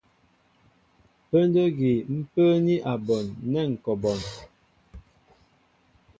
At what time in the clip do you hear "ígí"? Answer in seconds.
1.69-1.93